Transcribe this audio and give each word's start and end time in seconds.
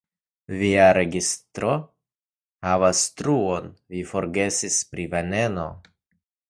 Via 0.59 0.85
registro 0.97 1.69
havas 2.71 3.05
truon: 3.21 3.71
vi 3.95 4.03
forgesis 4.15 4.83
pri 4.93 5.11
veneno. 5.17 5.71